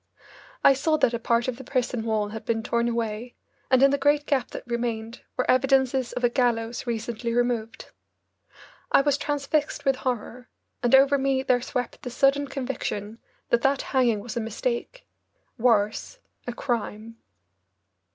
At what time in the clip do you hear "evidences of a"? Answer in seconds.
5.47-6.27